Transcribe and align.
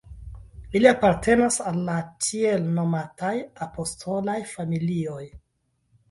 Ili 0.77 0.87
apartenas 0.91 1.57
al 1.71 1.75
la 1.89 1.97
tiel 2.27 2.65
nomataj 2.77 3.33
apostolaj 3.65 4.39
familioj. 4.53 5.21